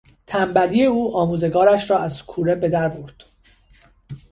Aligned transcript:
تنبلی 0.27 0.85
او 0.85 1.17
آموزگارش 1.17 1.91
را 1.91 1.99
از 1.99 2.23
کوره 2.23 2.55
بدر 2.55 2.89
برد. 2.89 3.15